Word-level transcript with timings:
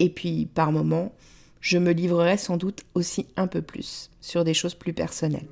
Et 0.00 0.08
puis, 0.08 0.48
par 0.54 0.72
moments, 0.72 1.12
je 1.60 1.76
me 1.76 1.92
livrerai 1.92 2.38
sans 2.38 2.56
doute 2.56 2.84
aussi 2.94 3.26
un 3.36 3.46
peu 3.46 3.60
plus 3.60 4.10
sur 4.22 4.44
des 4.44 4.54
choses 4.54 4.74
plus 4.74 4.94
personnelles. 4.94 5.46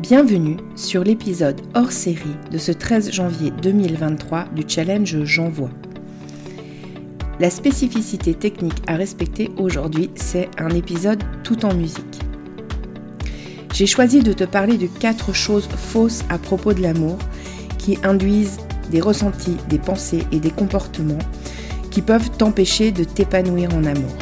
Bienvenue 0.00 0.56
sur 0.76 1.04
l'épisode 1.04 1.60
hors 1.74 1.92
série 1.92 2.36
de 2.50 2.56
ce 2.56 2.72
13 2.72 3.12
janvier 3.12 3.50
2023 3.50 4.46
du 4.56 4.64
challenge 4.66 5.24
J'envoie. 5.24 5.70
La 7.38 7.50
spécificité 7.50 8.32
technique 8.32 8.82
à 8.86 8.96
respecter 8.96 9.50
aujourd'hui, 9.58 10.10
c'est 10.14 10.48
un 10.58 10.70
épisode 10.70 11.22
tout 11.44 11.66
en 11.66 11.74
musique. 11.74 12.20
J'ai 13.74 13.86
choisi 13.86 14.20
de 14.20 14.32
te 14.32 14.44
parler 14.44 14.78
de 14.78 14.86
quatre 14.86 15.34
choses 15.34 15.68
fausses 15.68 16.24
à 16.30 16.38
propos 16.38 16.72
de 16.72 16.80
l'amour 16.80 17.18
qui 17.78 17.98
induisent 18.02 18.58
des 18.90 19.00
ressentis, 19.00 19.56
des 19.68 19.78
pensées 19.78 20.26
et 20.32 20.40
des 20.40 20.50
comportements 20.50 21.18
qui 21.90 22.02
peuvent 22.02 22.30
t'empêcher 22.30 22.92
de 22.92 23.04
t'épanouir 23.04 23.74
en 23.74 23.84
amour. 23.84 24.14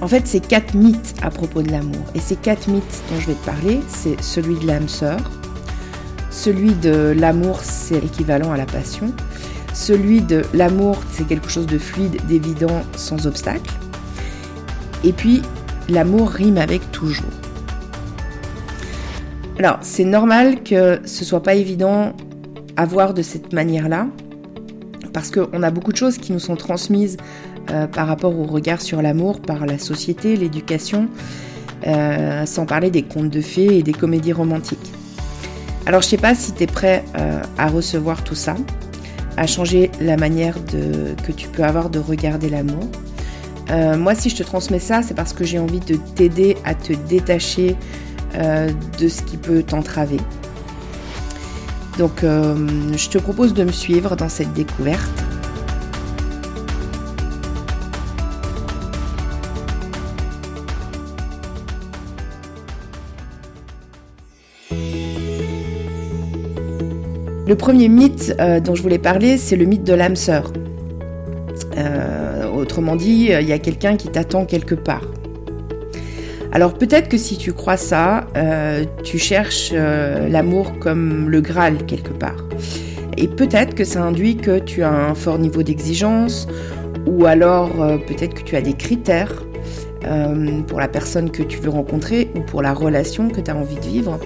En 0.00 0.06
fait, 0.06 0.26
c'est 0.26 0.40
quatre 0.46 0.74
mythes 0.74 1.14
à 1.22 1.30
propos 1.30 1.62
de 1.62 1.70
l'amour. 1.70 2.04
Et 2.14 2.20
ces 2.20 2.36
quatre 2.36 2.68
mythes 2.68 3.02
dont 3.10 3.18
je 3.20 3.26
vais 3.26 3.34
te 3.34 3.44
parler, 3.44 3.80
c'est 3.88 4.20
celui 4.22 4.56
de 4.56 4.66
l'âme 4.66 4.88
sœur, 4.88 5.18
celui 6.30 6.72
de 6.74 7.14
l'amour, 7.18 7.60
c'est 7.62 7.98
équivalent 7.98 8.52
à 8.52 8.56
la 8.56 8.66
passion, 8.66 9.12
celui 9.74 10.20
de 10.20 10.42
l'amour, 10.54 10.98
c'est 11.12 11.26
quelque 11.26 11.48
chose 11.48 11.66
de 11.66 11.78
fluide, 11.78 12.20
d'évident, 12.28 12.82
sans 12.96 13.26
obstacle, 13.26 13.72
et 15.04 15.12
puis 15.12 15.42
l'amour 15.88 16.30
rime 16.30 16.58
avec 16.58 16.92
toujours. 16.92 17.26
Alors, 19.58 19.78
c'est 19.80 20.04
normal 20.04 20.62
que 20.62 21.00
ce 21.04 21.24
soit 21.24 21.42
pas 21.42 21.54
évident 21.54 22.12
à 22.76 22.86
voir 22.86 23.12
de 23.12 23.22
cette 23.22 23.52
manière-là, 23.52 24.06
parce 25.12 25.32
qu'on 25.32 25.64
a 25.64 25.70
beaucoup 25.72 25.90
de 25.90 25.96
choses 25.96 26.16
qui 26.16 26.32
nous 26.32 26.38
sont 26.38 26.54
transmises 26.54 27.16
euh, 27.70 27.88
par 27.88 28.06
rapport 28.06 28.38
au 28.38 28.44
regard 28.44 28.80
sur 28.80 29.02
l'amour, 29.02 29.40
par 29.40 29.66
la 29.66 29.78
société, 29.78 30.36
l'éducation, 30.36 31.08
euh, 31.88 32.46
sans 32.46 32.66
parler 32.66 32.92
des 32.92 33.02
contes 33.02 33.30
de 33.30 33.40
fées 33.40 33.78
et 33.78 33.82
des 33.82 33.92
comédies 33.92 34.32
romantiques. 34.32 34.92
Alors, 35.86 36.02
je 36.02 36.06
sais 36.06 36.18
pas 36.18 36.36
si 36.36 36.52
tu 36.52 36.62
es 36.62 36.66
prêt 36.68 37.04
euh, 37.18 37.42
à 37.56 37.66
recevoir 37.66 38.22
tout 38.22 38.36
ça, 38.36 38.54
à 39.36 39.48
changer 39.48 39.90
la 40.00 40.16
manière 40.16 40.60
de, 40.60 41.16
que 41.26 41.32
tu 41.32 41.48
peux 41.48 41.64
avoir 41.64 41.90
de 41.90 41.98
regarder 41.98 42.48
l'amour. 42.48 42.88
moi, 43.98 44.14
si 44.14 44.30
je 44.30 44.36
te 44.36 44.44
transmets 44.44 44.78
ça, 44.78 45.02
c'est 45.02 45.14
parce 45.14 45.32
que 45.32 45.42
j'ai 45.42 45.58
envie 45.58 45.80
de 45.80 45.96
t'aider 46.14 46.56
à 46.64 46.74
te 46.74 46.92
détacher 47.08 47.76
euh, 48.34 48.70
de 49.00 49.08
ce 49.08 49.22
qui 49.22 49.36
peut 49.38 49.62
t'entraver. 49.62 50.18
Donc 51.98 52.22
euh, 52.22 52.54
je 52.96 53.08
te 53.08 53.18
propose 53.18 53.54
de 53.54 53.64
me 53.64 53.72
suivre 53.72 54.16
dans 54.16 54.28
cette 54.28 54.52
découverte. 54.52 55.00
Le 67.46 67.54
premier 67.56 67.88
mythe 67.88 68.34
euh, 68.40 68.60
dont 68.60 68.74
je 68.74 68.82
voulais 68.82 68.98
parler, 68.98 69.38
c'est 69.38 69.56
le 69.56 69.64
mythe 69.64 69.84
de 69.84 69.94
l'âme 69.94 70.16
sœur. 70.16 70.52
autrement 72.54 72.96
dit, 72.96 73.30
il 73.30 73.48
y 73.48 73.52
a 73.52 73.58
quelqu'un 73.58 73.96
qui 73.96 74.08
t'attend 74.08 74.44
quelque 74.44 74.74
part. 74.74 75.04
Alors 76.52 76.74
peut-être 76.74 77.08
que 77.08 77.18
si 77.18 77.36
tu 77.36 77.52
crois 77.52 77.76
ça, 77.76 78.26
euh, 78.36 78.84
tu 79.04 79.18
cherches 79.18 79.70
euh, 79.72 80.28
l'amour 80.28 80.78
comme 80.78 81.28
le 81.28 81.40
Graal 81.40 81.84
quelque 81.86 82.12
part. 82.12 82.44
Et 83.16 83.28
peut-être 83.28 83.74
que 83.74 83.84
ça 83.84 84.02
induit 84.02 84.36
que 84.36 84.58
tu 84.58 84.82
as 84.82 84.90
un 84.90 85.14
fort 85.14 85.38
niveau 85.38 85.62
d'exigence, 85.62 86.48
ou 87.06 87.26
alors 87.26 87.82
euh, 87.82 87.98
peut-être 87.98 88.34
que 88.34 88.42
tu 88.42 88.56
as 88.56 88.62
des 88.62 88.74
critères 88.74 89.44
pour 90.68 90.80
la 90.80 90.88
personne 90.88 91.30
que 91.30 91.42
tu 91.42 91.58
veux 91.58 91.68
rencontrer 91.68 92.30
ou 92.34 92.40
pour 92.40 92.62
la 92.62 92.72
relation 92.72 93.28
que 93.28 93.40
tu 93.40 93.50
as 93.50 93.56
envie 93.56 93.74
de 93.74 93.84
vivre. 93.84 94.18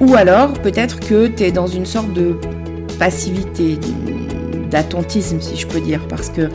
Ou 0.00 0.14
alors 0.14 0.52
peut-être 0.52 1.00
que 1.00 1.26
tu 1.26 1.42
es 1.42 1.50
dans 1.50 1.66
une 1.66 1.86
sorte 1.86 2.12
de 2.12 2.36
passivité, 3.00 3.78
d'attentisme 4.70 5.40
si 5.40 5.56
je 5.56 5.66
peux 5.66 5.80
dire, 5.80 6.06
parce 6.08 6.28
que 6.28 6.50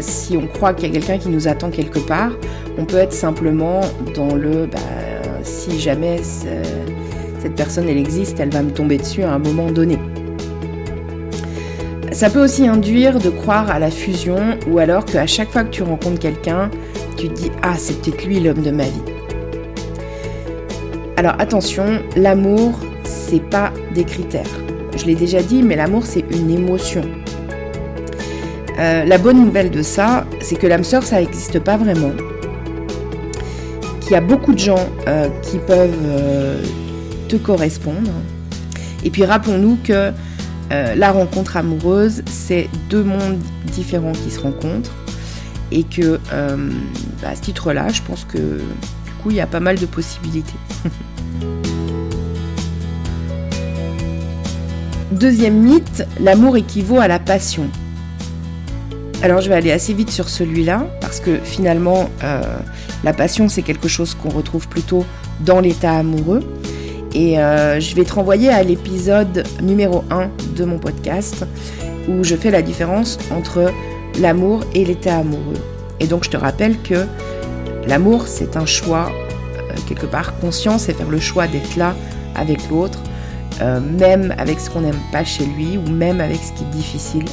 si 0.00 0.36
on 0.36 0.46
croit 0.46 0.74
qu'il 0.74 0.88
y 0.88 0.90
a 0.90 0.94
quelqu'un 0.94 1.18
qui 1.18 1.28
nous 1.28 1.48
attend 1.48 1.70
quelque 1.70 1.98
part, 1.98 2.32
on 2.78 2.84
peut 2.84 2.98
être 2.98 3.12
simplement 3.12 3.80
dans 4.14 4.34
le 4.34 4.66
bah, 4.66 4.78
si 5.42 5.78
jamais 5.80 6.20
cette 6.22 7.54
personne 7.54 7.88
elle 7.88 7.98
existe, 7.98 8.40
elle 8.40 8.50
va 8.50 8.62
me 8.62 8.70
tomber 8.70 8.98
dessus 8.98 9.22
à 9.22 9.32
un 9.32 9.38
moment 9.38 9.70
donné. 9.70 9.98
Ça 12.12 12.30
peut 12.30 12.42
aussi 12.42 12.66
induire 12.66 13.18
de 13.18 13.30
croire 13.30 13.70
à 13.70 13.78
la 13.78 13.90
fusion 13.90 14.58
ou 14.70 14.78
alors 14.78 15.04
qu'à 15.04 15.26
chaque 15.26 15.50
fois 15.50 15.64
que 15.64 15.70
tu 15.70 15.82
rencontres 15.82 16.18
quelqu'un, 16.18 16.70
tu 17.16 17.28
te 17.28 17.34
dis 17.34 17.50
ah 17.62 17.74
c'est 17.78 18.00
peut-être 18.00 18.24
lui 18.24 18.40
l'homme 18.40 18.62
de 18.62 18.70
ma 18.70 18.84
vie. 18.84 19.02
Alors 21.16 21.34
attention, 21.38 22.00
l'amour 22.16 22.72
c'est 23.04 23.42
pas 23.42 23.72
des 23.94 24.04
critères. 24.04 24.44
je 24.96 25.04
l'ai 25.04 25.14
déjà 25.14 25.42
dit, 25.42 25.62
mais 25.62 25.76
l'amour 25.76 26.04
c'est 26.06 26.24
une 26.30 26.50
émotion. 26.50 27.02
Euh, 28.78 29.04
la 29.04 29.18
bonne 29.18 29.42
nouvelle 29.42 29.70
de 29.70 29.82
ça, 29.82 30.26
c'est 30.40 30.56
que 30.56 30.66
l'âme 30.66 30.84
sœur, 30.84 31.02
ça 31.02 31.20
n'existe 31.20 31.58
pas 31.60 31.78
vraiment. 31.78 32.12
Qu'il 34.00 34.12
y 34.12 34.16
a 34.16 34.20
beaucoup 34.20 34.52
de 34.52 34.58
gens 34.58 34.86
euh, 35.08 35.28
qui 35.42 35.58
peuvent 35.58 35.90
euh, 36.04 36.62
te 37.28 37.36
correspondre. 37.36 38.10
Et 39.02 39.10
puis 39.10 39.24
rappelons-nous 39.24 39.78
que 39.82 40.12
la 40.68 41.12
rencontre 41.12 41.56
amoureuse, 41.56 42.22
c'est 42.26 42.68
deux 42.90 43.04
mondes 43.04 43.38
différents 43.66 44.10
qui 44.12 44.32
se 44.32 44.40
rencontrent. 44.40 44.92
Et 45.70 45.84
que 45.84 46.18
à 47.24 47.36
ce 47.36 47.40
titre-là, 47.40 47.88
je 47.88 48.02
pense 48.02 48.24
que 48.24 48.38
du 48.38 49.12
coup, 49.22 49.30
il 49.30 49.36
y 49.36 49.40
a 49.40 49.46
pas 49.46 49.60
mal 49.60 49.78
de 49.78 49.86
possibilités. 49.86 50.58
Deuxième 55.12 55.60
mythe, 55.62 56.04
l'amour 56.20 56.56
équivaut 56.56 56.98
à 56.98 57.06
la 57.06 57.20
passion. 57.20 57.70
Alors 59.26 59.40
je 59.40 59.48
vais 59.48 59.56
aller 59.56 59.72
assez 59.72 59.92
vite 59.92 60.10
sur 60.10 60.28
celui-là, 60.28 60.86
parce 61.00 61.18
que 61.18 61.38
finalement, 61.42 62.08
euh, 62.22 62.40
la 63.02 63.12
passion, 63.12 63.48
c'est 63.48 63.62
quelque 63.62 63.88
chose 63.88 64.14
qu'on 64.14 64.28
retrouve 64.28 64.68
plutôt 64.68 65.04
dans 65.40 65.58
l'état 65.58 65.94
amoureux. 65.94 66.44
Et 67.12 67.40
euh, 67.40 67.80
je 67.80 67.96
vais 67.96 68.04
te 68.04 68.12
renvoyer 68.12 68.50
à 68.50 68.62
l'épisode 68.62 69.42
numéro 69.60 70.04
1 70.12 70.30
de 70.56 70.64
mon 70.64 70.78
podcast, 70.78 71.44
où 72.08 72.22
je 72.22 72.36
fais 72.36 72.52
la 72.52 72.62
différence 72.62 73.18
entre 73.36 73.72
l'amour 74.20 74.60
et 74.76 74.84
l'état 74.84 75.16
amoureux. 75.16 75.58
Et 75.98 76.06
donc 76.06 76.22
je 76.22 76.30
te 76.30 76.36
rappelle 76.36 76.80
que 76.80 77.04
l'amour, 77.88 78.28
c'est 78.28 78.56
un 78.56 78.64
choix, 78.64 79.10
euh, 79.10 79.74
quelque 79.88 80.06
part 80.06 80.38
conscient, 80.38 80.78
c'est 80.78 80.92
faire 80.92 81.10
le 81.10 81.18
choix 81.18 81.48
d'être 81.48 81.74
là 81.74 81.96
avec 82.36 82.60
l'autre, 82.70 83.00
même 83.98 84.34
avec 84.38 84.60
ce 84.60 84.70
qu'on 84.70 84.82
n'aime 84.82 85.00
pas 85.10 85.24
chez 85.24 85.46
lui, 85.46 85.78
ou 85.78 85.90
même 85.90 86.20
avec 86.20 86.36
ce 86.36 86.52
qui 86.52 86.62
est 86.62 86.76
difficile 86.76 87.24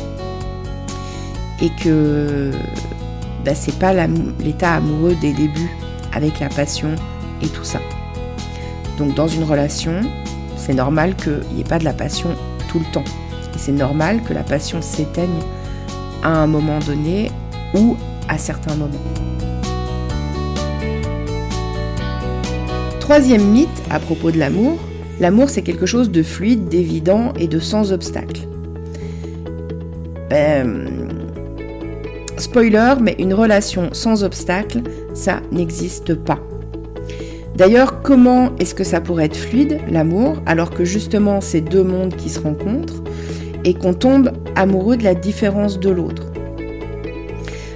et 1.63 1.69
que 1.81 2.51
bah, 3.43 3.55
c'est 3.55 3.79
pas 3.79 3.93
l'état 4.39 4.73
amoureux 4.73 5.15
des 5.21 5.31
débuts 5.31 5.71
avec 6.13 6.39
la 6.39 6.49
passion 6.49 6.93
et 7.41 7.47
tout 7.47 7.63
ça. 7.63 7.79
Donc 8.99 9.15
dans 9.15 9.27
une 9.27 9.43
relation, 9.43 10.01
c'est 10.57 10.73
normal 10.73 11.15
qu'il 11.15 11.41
n'y 11.55 11.61
ait 11.61 11.65
pas 11.67 11.79
de 11.79 11.85
la 11.85 11.93
passion 11.93 12.29
tout 12.69 12.79
le 12.79 12.85
temps. 12.91 13.03
Et 13.55 13.57
c'est 13.57 13.71
normal 13.71 14.21
que 14.23 14.33
la 14.33 14.43
passion 14.43 14.81
s'éteigne 14.81 15.29
à 16.21 16.29
un 16.29 16.47
moment 16.47 16.79
donné 16.79 17.31
ou 17.73 17.95
à 18.27 18.37
certains 18.37 18.75
moments. 18.75 18.93
Troisième 22.99 23.45
mythe 23.45 23.69
à 23.89 23.99
propos 23.99 24.31
de 24.31 24.37
l'amour, 24.37 24.79
l'amour 25.19 25.49
c'est 25.49 25.61
quelque 25.61 25.85
chose 25.85 26.11
de 26.11 26.23
fluide, 26.23 26.67
d'évident 26.67 27.33
et 27.37 27.47
de 27.47 27.59
sans 27.59 27.91
obstacle. 27.91 28.47
Ben, 30.29 31.02
Spoiler, 32.37 32.95
mais 33.01 33.15
une 33.19 33.33
relation 33.33 33.89
sans 33.93 34.23
obstacle, 34.23 34.81
ça 35.13 35.41
n'existe 35.51 36.15
pas. 36.15 36.39
D'ailleurs, 37.55 38.01
comment 38.01 38.51
est-ce 38.59 38.73
que 38.73 38.83
ça 38.83 38.99
pourrait 38.99 39.25
être 39.25 39.35
fluide, 39.35 39.79
l'amour, 39.89 40.37
alors 40.45 40.71
que 40.71 40.85
justement 40.85 41.39
c'est 41.39 41.61
deux 41.61 41.83
mondes 41.83 42.15
qui 42.15 42.29
se 42.29 42.39
rencontrent 42.39 43.03
et 43.63 43.75
qu'on 43.75 43.93
tombe 43.93 44.31
amoureux 44.55 44.97
de 44.97 45.03
la 45.03 45.13
différence 45.13 45.79
de 45.79 45.89
l'autre? 45.89 46.23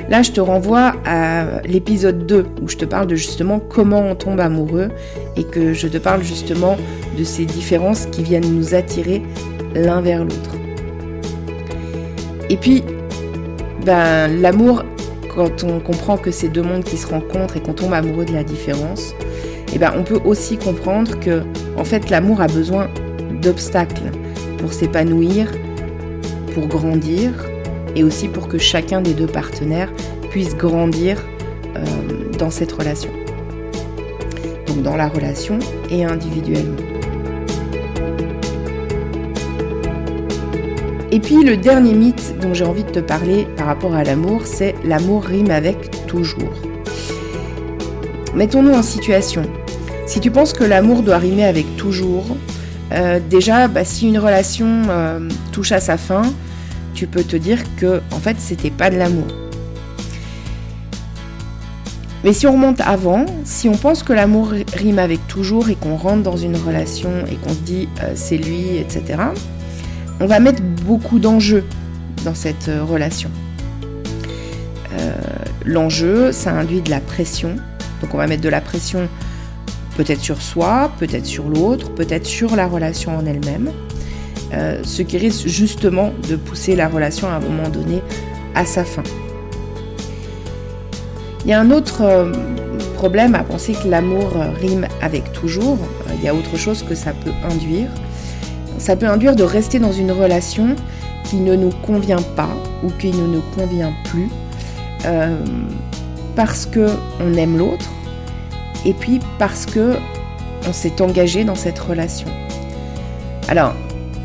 Là, 0.09 0.24
je 0.24 0.31
te 0.31 0.39
renvoie 0.39 0.94
à 1.06 1.62
l'épisode 1.65 2.25
2 2.25 2.45
où 2.62 2.69
je 2.69 2.77
te 2.77 2.86
parle 2.86 3.07
de 3.07 3.15
justement 3.15 3.60
comment 3.60 4.01
on 4.01 4.15
tombe 4.15 4.39
amoureux 4.39 4.89
et 5.36 5.44
que 5.44 5.74
je 5.74 5.88
te 5.88 5.98
parle 5.98 6.24
justement 6.24 6.77
de 7.18 7.24
ces 7.24 7.45
différences 7.45 8.06
qui 8.07 8.24
viennent 8.24 8.51
nous 8.51 8.74
attirer 8.74 9.21
l'un 9.75 10.01
vers 10.01 10.24
l'autre. 10.24 10.56
Et 12.50 12.56
puis, 12.56 12.83
ben, 13.88 14.28
l'amour, 14.42 14.84
quand 15.34 15.63
on 15.63 15.80
comprend 15.80 16.18
que 16.18 16.30
c'est 16.30 16.50
deux 16.50 16.62
mondes 16.62 16.84
qui 16.84 16.98
se 16.98 17.07
rencontrent 17.07 17.56
et 17.56 17.62
qu'on 17.62 17.72
tombe 17.72 17.94
amoureux 17.94 18.25
de 18.25 18.34
la 18.34 18.44
différence, 18.44 19.16
eh 19.74 19.80
ben, 19.80 19.94
on 19.98 20.04
peut 20.04 20.19
aussi 20.25 20.57
comprendre 20.57 21.18
que 21.22 21.44
en 21.78 21.86
fait, 21.86 22.10
l'amour 22.10 22.42
a 22.42 22.48
besoin 22.48 22.89
d'obstacles 23.42 24.12
pour 24.57 24.74
s'épanouir, 24.74 25.50
pour 26.54 26.68
grandir 26.68 27.31
et 27.95 28.04
aussi 28.04 28.28
pour 28.28 28.50
que 28.50 28.57
chacun 28.57 29.00
des 29.00 29.13
deux 29.13 29.25
partenaires 29.25 29.92
puisse 30.31 30.57
grandir 30.57 31.24
euh, 31.78 31.81
dans 32.38 32.50
cette 32.50 32.74
relation. 32.74 33.12
Donc 34.68 34.81
dans 34.84 34.98
la 34.98 35.07
relation 35.07 35.60
et 35.89 36.04
individuellement. 36.04 36.87
Et 41.09 41.21
puis 41.21 41.44
le 41.44 41.56
dernier 41.56 41.94
mythe 41.94 42.36
dont 42.42 42.54
j'ai 42.54 42.65
envie 42.65 42.83
de 42.83 42.89
te 42.89 43.00
parler 43.00 43.48
par 43.56 43.68
rapport 43.68 43.94
à 43.94 44.04
l'amour, 44.04 44.42
c'est 44.45 44.75
l'amour 44.83 45.24
rime 45.24 45.51
avec 45.51 46.06
toujours. 46.06 46.51
Mettons-nous 48.36 48.74
en 48.74 48.83
situation. 48.83 49.44
Si 50.06 50.19
tu 50.19 50.31
penses 50.31 50.51
que 50.51 50.65
l'amour 50.65 51.04
doit 51.04 51.18
rimer 51.18 51.45
avec 51.45 51.77
toujours, 51.77 52.25
euh, 52.92 53.21
déjà, 53.30 53.69
bah, 53.69 53.86
si 53.86 54.07
une 54.07 54.19
relation 54.19 54.68
euh, 54.89 55.30
touche 55.54 55.71
à 55.71 55.80
sa 55.80 55.98
fin, 55.98 56.24
tu 56.94 57.07
peux 57.07 57.24
te 57.24 57.38
dire 57.38 57.60
que 57.77 58.01
en 58.12 58.19
fait 58.19 58.36
c'était 58.39 58.69
pas 58.69 58.89
de 58.89 58.98
l'amour. 58.98 59.27
Mais 62.25 62.33
si 62.33 62.48
on 62.48 62.53
remonte 62.53 62.81
avant, 62.81 63.25
si 63.45 63.69
on 63.69 63.77
pense 63.77 64.03
que 64.03 64.12
l'amour 64.12 64.51
rime 64.75 65.00
avec 65.00 65.25
toujours 65.27 65.69
et 65.69 65.75
qu'on 65.75 65.95
rentre 65.95 66.24
dans 66.24 66.36
une 66.36 66.57
relation 66.57 67.12
et 67.31 67.36
qu'on 67.36 67.53
se 67.53 67.60
dit 67.60 67.88
euh, 68.03 68.12
c'est 68.15 68.38
lui, 68.38 68.77
etc., 68.77 69.19
on 70.19 70.25
va 70.25 70.39
mettre 70.39 70.61
beaucoup 70.61 71.19
d'enjeux 71.19 71.63
dans 72.25 72.33
cette 72.33 72.69
euh, 72.69 72.83
relation. 72.83 73.29
Euh, 74.93 75.13
l'enjeu, 75.65 76.31
ça 76.31 76.51
induit 76.51 76.81
de 76.81 76.89
la 76.89 76.99
pression. 76.99 77.55
Donc 78.01 78.13
on 78.13 78.17
va 78.17 78.27
mettre 78.27 78.41
de 78.41 78.49
la 78.49 78.61
pression 78.61 79.07
peut-être 79.95 80.21
sur 80.21 80.41
soi, 80.41 80.91
peut-être 80.99 81.25
sur 81.25 81.49
l'autre, 81.49 81.91
peut-être 81.91 82.25
sur 82.25 82.55
la 82.55 82.67
relation 82.67 83.17
en 83.17 83.25
elle-même. 83.25 83.71
Euh, 84.53 84.81
ce 84.83 85.01
qui 85.01 85.17
risque 85.17 85.47
justement 85.47 86.13
de 86.29 86.35
pousser 86.35 86.75
la 86.75 86.87
relation 86.87 87.27
à 87.27 87.33
un 87.33 87.39
moment 87.39 87.69
donné 87.69 88.01
à 88.55 88.65
sa 88.65 88.83
fin. 88.83 89.03
Il 91.43 91.49
y 91.49 91.53
a 91.53 91.59
un 91.59 91.71
autre 91.71 92.31
problème 92.95 93.35
à 93.35 93.43
penser 93.43 93.73
que 93.73 93.87
l'amour 93.87 94.33
rime 94.59 94.87
avec 95.01 95.31
toujours. 95.31 95.77
Il 96.15 96.24
y 96.24 96.27
a 96.27 96.36
autre 96.36 96.57
chose 96.57 96.83
que 96.83 96.95
ça 96.95 97.13
peut 97.13 97.31
induire 97.50 97.88
ça 98.77 98.96
peut 98.96 99.07
induire 99.07 99.36
de 99.36 99.43
rester 99.43 99.79
dans 99.79 99.91
une 99.91 100.12
relation 100.12 100.75
qui 101.24 101.38
ne 101.38 101.55
nous 101.55 101.72
convient 101.86 102.22
pas 102.36 102.50
ou 102.84 102.89
qui 102.89 103.12
ne 103.12 103.27
nous 103.27 103.43
convient 103.55 103.93
plus 104.05 104.29
euh, 105.05 105.36
parce 106.36 106.65
que 106.65 106.88
on 107.19 107.34
aime 107.34 107.57
l'autre 107.57 107.86
et 108.86 108.93
puis 108.93 109.19
parce 109.39 109.65
que 109.65 109.96
on 110.67 110.74
s'est 110.74 111.01
engagé 111.01 111.43
dans 111.43 111.55
cette 111.55 111.79
relation. 111.79 112.27
Alors, 113.48 113.74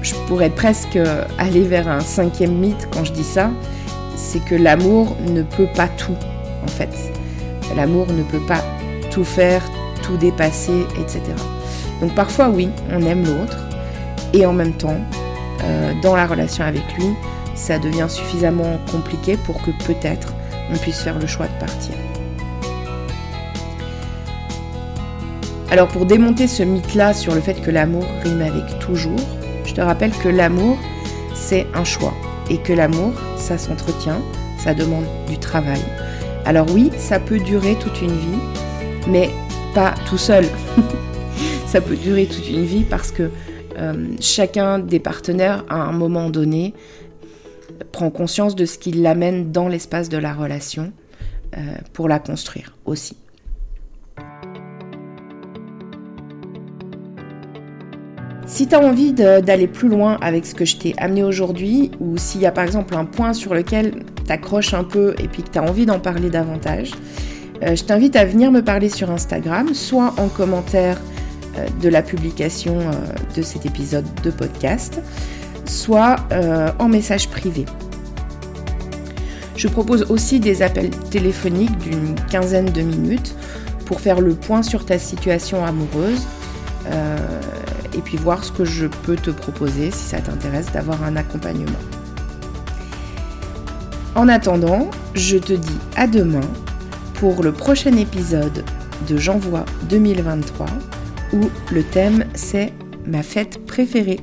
je 0.02 0.14
pourrais 0.26 0.50
presque 0.50 0.98
aller 1.38 1.62
vers 1.62 1.88
un 1.88 2.00
cinquième 2.00 2.54
mythe 2.54 2.88
quand 2.92 3.04
je 3.04 3.12
dis 3.12 3.24
ça, 3.24 3.50
c'est 4.16 4.44
que 4.44 4.54
l'amour 4.54 5.16
ne 5.28 5.42
peut 5.42 5.68
pas 5.74 5.88
tout 5.88 6.16
en 6.64 6.68
fait. 6.68 6.90
L'amour 7.76 8.06
ne 8.12 8.22
peut 8.22 8.44
pas 8.46 8.62
tout 9.10 9.24
faire, 9.24 9.62
tout 10.02 10.16
dépasser, 10.16 10.86
etc. 10.98 11.20
Donc 12.00 12.14
parfois 12.14 12.48
oui, 12.48 12.68
on 12.90 13.00
aime 13.06 13.24
l'autre, 13.24 13.56
et 14.32 14.46
en 14.46 14.52
même 14.52 14.72
temps, 14.72 14.98
euh, 15.64 15.92
dans 16.02 16.16
la 16.16 16.26
relation 16.26 16.64
avec 16.64 16.82
lui, 16.98 17.14
ça 17.54 17.78
devient 17.78 18.06
suffisamment 18.08 18.78
compliqué 18.90 19.36
pour 19.36 19.62
que 19.62 19.70
peut-être 19.86 20.34
on 20.72 20.76
puisse 20.78 21.00
faire 21.00 21.18
le 21.18 21.26
choix 21.26 21.46
de 21.46 21.60
partir. 21.60 21.94
Alors 25.70 25.88
pour 25.88 26.04
démonter 26.04 26.48
ce 26.48 26.62
mythe-là 26.62 27.14
sur 27.14 27.34
le 27.34 27.40
fait 27.40 27.54
que 27.54 27.70
l'amour 27.70 28.04
rime 28.22 28.42
avec 28.42 28.78
toujours, 28.78 29.20
je 29.64 29.72
te 29.72 29.80
rappelle 29.80 30.10
que 30.10 30.28
l'amour, 30.28 30.76
c'est 31.34 31.66
un 31.74 31.84
choix. 31.84 32.12
Et 32.50 32.58
que 32.58 32.72
l'amour, 32.72 33.12
ça 33.36 33.56
s'entretient, 33.56 34.20
ça 34.58 34.74
demande 34.74 35.06
du 35.28 35.38
travail. 35.38 35.80
Alors 36.44 36.66
oui, 36.74 36.90
ça 36.98 37.18
peut 37.18 37.38
durer 37.38 37.76
toute 37.80 38.02
une 38.02 38.10
vie, 38.12 38.38
mais 39.08 39.30
pas 39.74 39.94
tout 40.06 40.18
seul. 40.18 40.44
ça 41.66 41.80
peut 41.80 41.96
durer 41.96 42.26
toute 42.26 42.48
une 42.50 42.64
vie 42.64 42.84
parce 42.84 43.10
que 43.10 43.30
chacun 44.20 44.78
des 44.78 45.00
partenaires, 45.00 45.64
à 45.68 45.76
un 45.76 45.92
moment 45.92 46.30
donné, 46.30 46.74
prend 47.90 48.10
conscience 48.10 48.54
de 48.54 48.64
ce 48.64 48.78
qui 48.78 48.92
l'amène 48.92 49.52
dans 49.52 49.68
l'espace 49.68 50.08
de 50.08 50.18
la 50.18 50.32
relation 50.32 50.92
euh, 51.56 51.60
pour 51.92 52.08
la 52.08 52.18
construire 52.18 52.74
aussi. 52.84 53.16
Si 58.46 58.66
tu 58.66 58.74
as 58.74 58.80
envie 58.80 59.12
d'aller 59.12 59.66
plus 59.66 59.88
loin 59.88 60.18
avec 60.20 60.44
ce 60.44 60.54
que 60.54 60.66
je 60.66 60.76
t'ai 60.76 60.94
amené 60.98 61.24
aujourd'hui, 61.24 61.90
ou 62.00 62.18
s'il 62.18 62.42
y 62.42 62.46
a 62.46 62.52
par 62.52 62.64
exemple 62.64 62.94
un 62.94 63.06
point 63.06 63.32
sur 63.32 63.54
lequel 63.54 64.04
tu 64.26 64.32
accroches 64.32 64.74
un 64.74 64.84
peu 64.84 65.14
et 65.22 65.28
puis 65.28 65.42
que 65.42 65.50
tu 65.50 65.58
as 65.58 65.62
envie 65.62 65.86
d'en 65.86 65.98
parler 65.98 66.28
davantage, 66.28 66.90
euh, 67.62 67.74
je 67.74 67.84
t'invite 67.84 68.16
à 68.16 68.24
venir 68.24 68.50
me 68.50 68.62
parler 68.62 68.88
sur 68.88 69.10
Instagram, 69.10 69.72
soit 69.74 70.14
en 70.18 70.28
commentaire 70.28 70.98
euh, 70.98 71.11
de 71.80 71.88
la 71.88 72.02
publication 72.02 72.78
euh, 72.78 72.92
de 73.36 73.42
cet 73.42 73.66
épisode 73.66 74.06
de 74.22 74.30
podcast, 74.30 75.00
soit 75.64 76.16
euh, 76.32 76.70
en 76.78 76.88
message 76.88 77.28
privé. 77.28 77.64
Je 79.56 79.68
propose 79.68 80.10
aussi 80.10 80.40
des 80.40 80.62
appels 80.62 80.90
téléphoniques 81.10 81.76
d'une 81.78 82.14
quinzaine 82.30 82.70
de 82.70 82.82
minutes 82.82 83.34
pour 83.84 84.00
faire 84.00 84.20
le 84.20 84.34
point 84.34 84.62
sur 84.62 84.86
ta 84.86 84.98
situation 84.98 85.64
amoureuse 85.64 86.26
euh, 86.86 87.16
et 87.94 88.00
puis 88.00 88.16
voir 88.16 88.42
ce 88.44 88.50
que 88.50 88.64
je 88.64 88.86
peux 88.86 89.16
te 89.16 89.30
proposer 89.30 89.90
si 89.90 90.04
ça 90.04 90.20
t'intéresse 90.20 90.72
d'avoir 90.72 91.02
un 91.04 91.16
accompagnement. 91.16 91.70
En 94.14 94.28
attendant, 94.28 94.90
je 95.14 95.38
te 95.38 95.52
dis 95.52 95.78
à 95.96 96.06
demain 96.06 96.40
pour 97.14 97.42
le 97.42 97.52
prochain 97.52 97.96
épisode 97.96 98.64
de 99.08 99.16
J'envoie 99.16 99.64
2023 99.88 100.66
où 101.32 101.50
le 101.72 101.82
thème 101.82 102.24
c'est 102.34 102.72
ma 103.06 103.22
fête 103.22 103.64
préférée. 103.66 104.20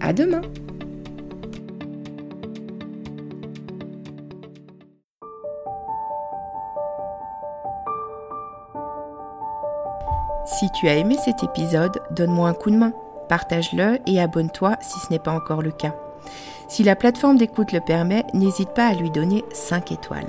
À 0.00 0.12
demain! 0.12 0.42
Si 10.46 10.70
tu 10.72 10.88
as 10.88 10.96
aimé 10.96 11.16
cet 11.24 11.42
épisode, 11.42 12.02
donne-moi 12.10 12.48
un 12.48 12.52
coup 12.54 12.70
de 12.70 12.76
main, 12.76 12.92
partage-le 13.28 13.98
et 14.06 14.20
abonne-toi 14.20 14.76
si 14.82 14.98
ce 14.98 15.10
n'est 15.10 15.18
pas 15.18 15.32
encore 15.32 15.62
le 15.62 15.70
cas. 15.70 15.94
Si 16.68 16.82
la 16.82 16.96
plateforme 16.96 17.36
d'écoute 17.36 17.72
le 17.72 17.80
permet, 17.80 18.24
n'hésite 18.34 18.70
pas 18.70 18.88
à 18.88 18.94
lui 18.94 19.10
donner 19.10 19.42
5 19.52 19.90
étoiles. 19.92 20.28